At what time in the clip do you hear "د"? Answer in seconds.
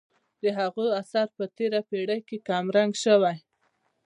0.41-0.43